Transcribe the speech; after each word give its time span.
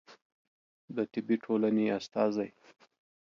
د 0.95 0.97
طبي 1.11 1.35
ټولنې 1.43 1.85
استازی 1.97 2.49